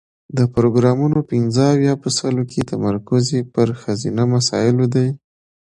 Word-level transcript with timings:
د 0.37 0.39
پروګرامونو 0.53 1.19
پنځه 1.31 1.63
اویا 1.73 1.93
په 2.03 2.09
سلو 2.17 2.43
کې 2.51 2.67
تمرکز 2.71 3.23
یې 3.35 3.41
پر 3.53 3.67
ښځینه 3.81 4.23
مسایلو 4.35 4.85
دی. 4.95 5.07